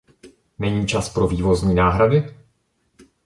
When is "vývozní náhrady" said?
1.27-2.35